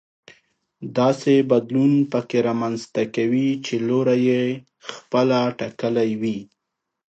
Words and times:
داسې 0.97 1.33
بدلون 1.51 1.93
پکې 2.11 2.39
رامنځته 2.47 3.03
کوي 3.15 3.49
چې 3.65 3.75
لوری 3.87 4.19
يې 4.29 4.43
خپله 4.93 5.39
ټاکلی 5.59 6.11
وي. 6.21 6.37